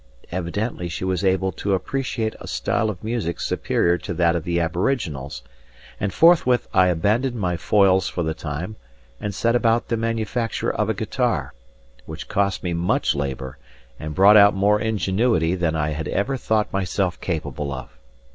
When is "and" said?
5.99-6.11, 9.19-9.31, 13.99-14.15